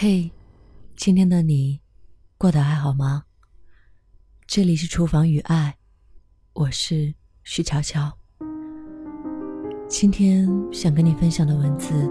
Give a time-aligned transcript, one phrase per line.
[0.00, 0.30] 嘿，
[0.94, 1.80] 今天的你
[2.36, 3.24] 过得还好吗？
[4.46, 5.76] 这里是厨房与爱，
[6.52, 8.16] 我是徐巧巧。
[9.88, 12.08] 今天想跟你分享的文字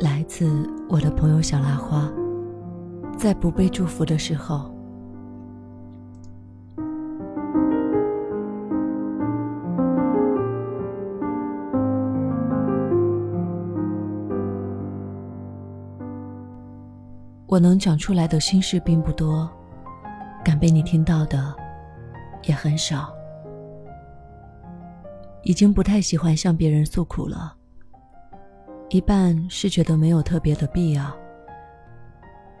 [0.00, 2.12] 来自我的朋友小拉花。
[3.16, 4.74] 在不被祝福的时候，
[17.50, 19.50] 我能讲出来的心事并不多，
[20.44, 21.52] 敢被你听到的
[22.44, 23.12] 也很少。
[25.42, 27.52] 已经不太喜欢向别人诉苦了，
[28.88, 31.12] 一半是觉得没有特别的必要，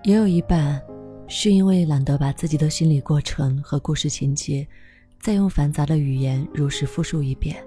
[0.02, 0.82] 也有一半
[1.28, 4.66] 是因为懒得把自己的心理过程和故事情节
[5.20, 7.64] 再用繁杂的语言如实复述一遍，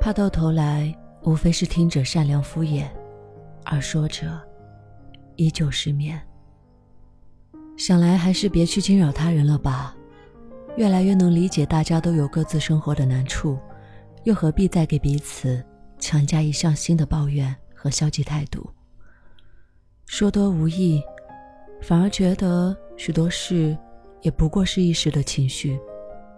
[0.00, 2.86] 怕到头来无非是听者善良敷衍，
[3.64, 4.40] 而说者。
[5.36, 6.20] 依旧失眠。
[7.76, 9.94] 想来还是别去惊扰他人了吧。
[10.76, 13.58] 越来越能理解大家都有各自生活的难处，
[14.24, 15.64] 又何必再给彼此
[15.98, 18.68] 强加一项新的抱怨和消极态度？
[20.04, 21.02] 说多无益，
[21.80, 23.74] 反而觉得许多事
[24.20, 25.80] 也不过是一时的情绪，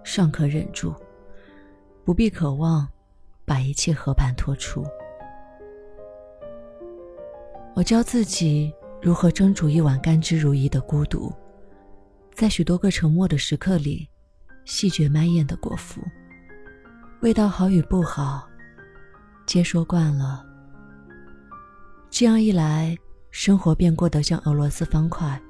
[0.05, 0.94] 尚可忍住，
[2.05, 2.88] 不必渴望
[3.44, 4.84] 把一切和盘托出。
[7.74, 8.72] 我教自己。
[9.00, 11.32] 如何蒸煮一碗甘之如饴的孤独，
[12.32, 14.08] 在许多个沉默的时刻里，
[14.64, 16.02] 细嚼慢咽的果腹。
[17.20, 18.46] 味道好与不好，
[19.46, 20.44] 皆说惯了。
[22.10, 22.96] 这样一来，
[23.30, 25.40] 生活便过得像俄罗斯方块，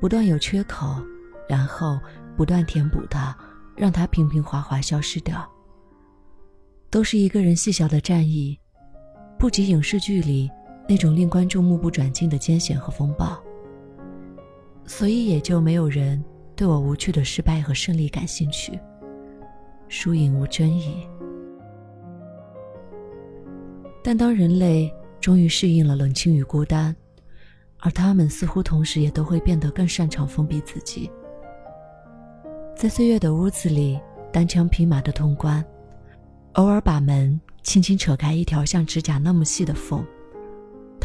[0.00, 1.02] 不断有缺口，
[1.48, 1.98] 然后
[2.36, 3.36] 不断填补它，
[3.76, 5.48] 让它平平滑滑消失掉。
[6.90, 8.58] 都是一个人细小的战役，
[9.36, 10.48] 不及影视剧里。
[10.88, 13.38] 那种令观众目不转睛的艰险和风暴，
[14.86, 16.24] 所以也就没有人
[16.56, 18.78] 对我无趣的失败和胜利感兴趣。
[19.86, 21.06] 输赢无争议。
[24.02, 24.90] 但当人类
[25.20, 26.96] 终于适应了冷清与孤单，
[27.80, 31.10] 而他们似乎同时也都会变得更擅长封闭自己，
[32.74, 34.00] 在岁月的屋子里
[34.32, 35.62] 单枪匹马的通关，
[36.54, 40.02] 偶尔把门轻轻扯开一条像指甲那么细的缝。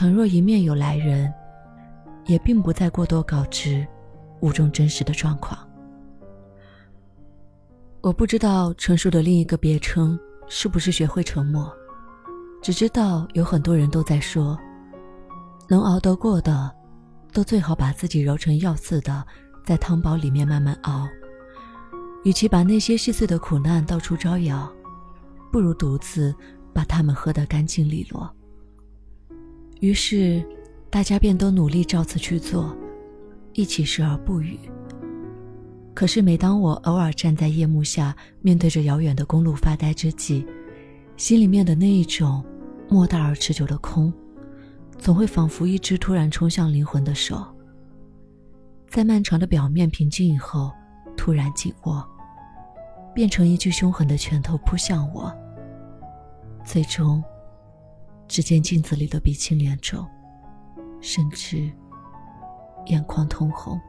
[0.04, 1.34] 倘若一面有来人，
[2.26, 3.88] 也并不再过多告知
[4.42, 5.58] 屋中真实的状况。
[8.02, 10.20] 我不知道成熟的另一个别称
[10.50, 11.74] 是不是学会沉默，
[12.62, 14.60] 只知道有很多人都在说，
[15.70, 16.70] 能熬得过的，
[17.32, 19.26] 都最好把自己揉成药似的，
[19.64, 21.08] 在汤包里面慢慢熬。
[22.26, 24.70] 与其把那些细碎的苦难到处招摇，
[25.50, 26.36] 不如独自
[26.74, 28.30] 把它们喝得干净利落。
[29.84, 30.42] 于是，
[30.90, 32.74] 大家便都努力照此去做，
[33.52, 34.58] 一起视而不语。
[35.94, 40.48] 可是，每当我偶尔站在夜幕下，面对着遥远的公路发呆之际，
[41.18, 42.42] 心里面的那一种
[42.88, 44.14] 莫大而持久的空，
[44.98, 47.46] 总会仿佛一只突然冲向灵魂的手，
[48.88, 50.72] 在漫长的表面平静以后，
[51.18, 52.02] 突然紧握，
[53.14, 55.30] 变成一具凶狠的拳头扑向我，
[56.64, 57.22] 最终。
[58.28, 60.06] 只见镜子里的鼻青脸肿，
[61.00, 61.72] 甚至
[62.88, 63.80] 眼眶通红。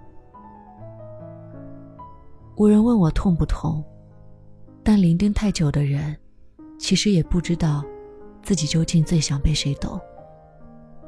[2.57, 3.83] 无人问我痛不痛，
[4.83, 6.17] 但伶仃太久的人，
[6.79, 7.85] 其实也不知道
[8.43, 10.01] 自己究竟最想被谁懂。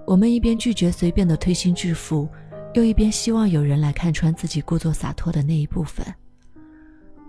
[0.07, 2.29] 我们一边拒绝随便的推心置腹，
[2.75, 6.07] 又一边希望有人来看穿自己故作洒脱的那一部分。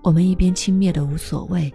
[0.03, 1.73] 我们一边轻蔑的无所谓，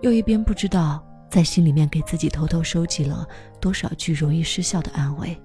[0.00, 1.04] 又一边不知道。
[1.30, 3.26] 在心里面给自己偷偷收集了
[3.60, 5.38] 多少句容易失效的安慰，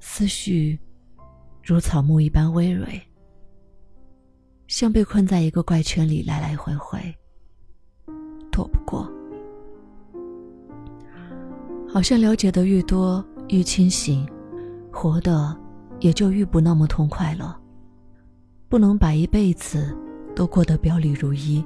[0.00, 0.78] 思绪
[1.62, 3.00] 如草木一般葳蕤，
[4.66, 6.98] 像被困在一个怪圈里来来回回，
[8.50, 9.10] 躲不过。
[11.88, 14.26] 好像了解的愈多愈清醒，
[14.92, 15.56] 活的
[16.00, 17.60] 也就愈不那么痛快了。
[18.68, 19.96] 不能把一辈子
[20.34, 21.64] 都过得表里如一。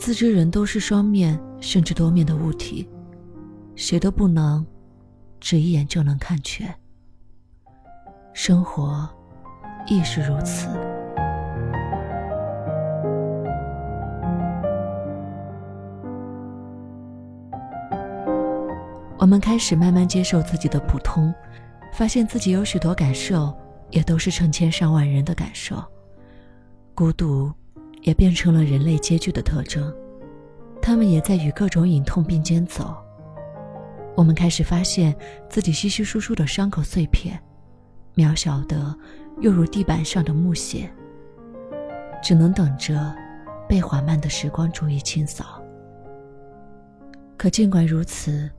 [0.00, 2.88] 自知人都是双面甚至多面的物体，
[3.76, 4.66] 谁都不能
[5.38, 6.74] 只一眼就能看全。
[8.32, 9.06] 生活
[9.86, 10.68] 亦是如此。
[19.18, 21.32] 我们开始慢慢接受自己的普通，
[21.92, 23.54] 发现自己有许多感受，
[23.90, 25.76] 也都是成千上万人的感受。
[26.94, 27.52] 孤独。
[28.02, 29.94] 也变成了人类皆具的特征，
[30.80, 32.96] 他们也在与各种隐痛并肩走。
[34.16, 35.14] 我们开始发现
[35.48, 37.40] 自己稀稀疏疏的伤口碎片，
[38.14, 38.94] 渺小的
[39.40, 40.90] 又如地板上的木屑，
[42.22, 43.14] 只能等着
[43.68, 45.62] 被缓慢的时光逐一清扫。
[47.36, 48.50] 可尽管如此，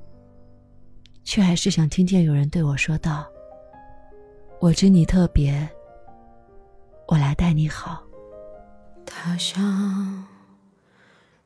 [1.23, 3.27] 却还是想听见有人对我说道
[4.59, 5.69] ：“我知你特别，
[7.07, 8.03] 我来待你好。”
[9.05, 10.25] 他想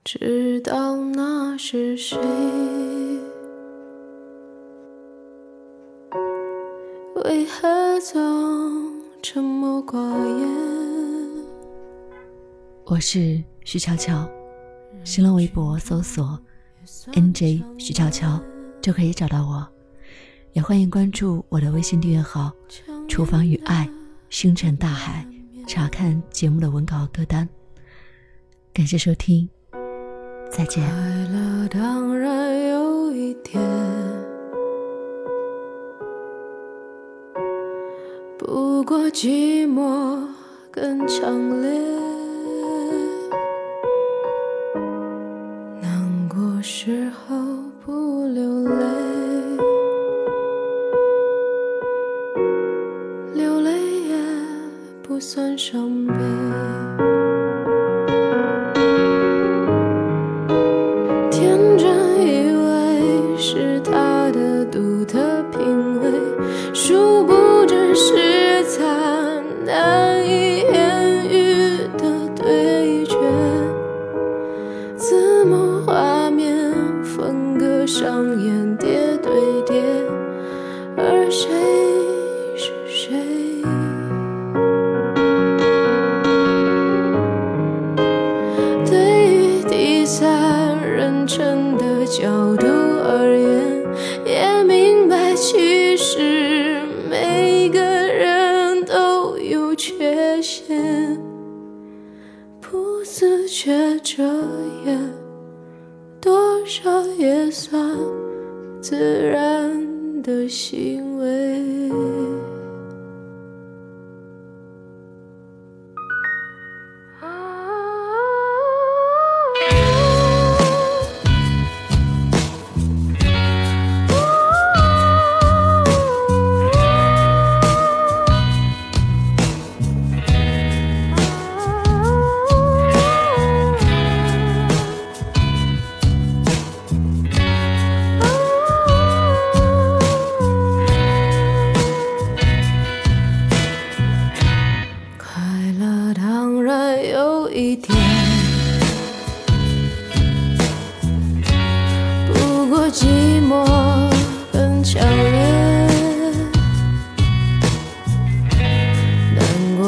[0.04, 2.18] 知道那是谁。
[7.24, 9.98] 为何总沉默寡
[10.40, 10.48] 言？
[12.86, 14.30] 我是徐悄悄，
[15.04, 16.40] 新浪微博搜索
[17.14, 18.40] “nj 徐悄悄”
[18.80, 19.68] 就可以找到我，
[20.54, 22.52] 也欢迎关注我的微信订阅号
[23.10, 23.90] “厨房与爱，
[24.30, 25.26] 星辰大海”，
[25.68, 27.48] 查看节目的文稿歌单。
[28.74, 29.50] 感谢收听，
[30.52, 30.84] 再见。
[30.84, 30.94] 快
[31.34, 33.60] 乐当然有一点。
[38.38, 40.22] 不过寂寞
[40.72, 41.72] 更强烈，
[45.82, 47.36] 难过时候
[102.72, 104.24] 不自觉遮
[104.86, 105.00] 掩
[106.20, 107.96] 多少也算
[108.82, 111.75] 自然的行为。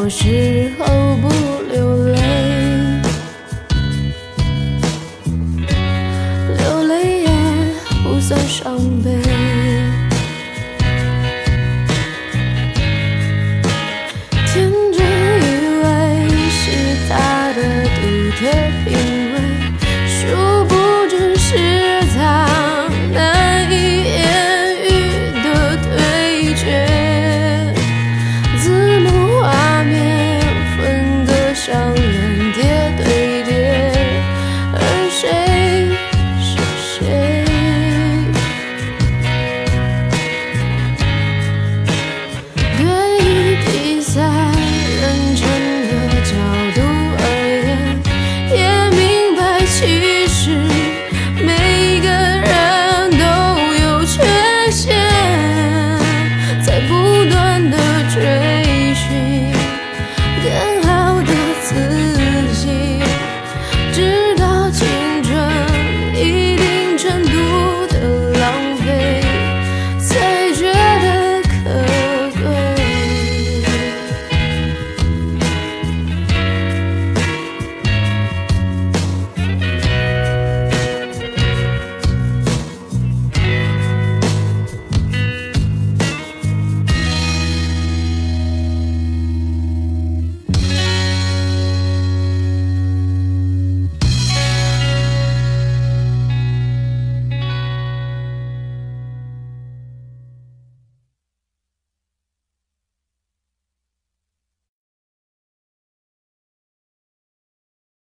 [0.09, 0.85] 时候
[1.17, 1.27] 不
[1.69, 2.17] 流泪，
[6.57, 7.29] 流泪也
[8.03, 9.36] 不算伤悲。